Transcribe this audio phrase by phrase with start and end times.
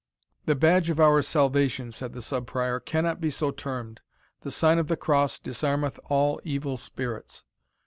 [0.47, 3.99] "The badge of our salvation," said the Sub Prior, "cannot be so termed
[4.39, 7.43] the sign of the cross disarmeth all evil spirits."